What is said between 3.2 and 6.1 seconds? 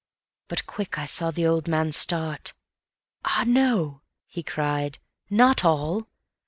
"Ah no!" he cried, "not all.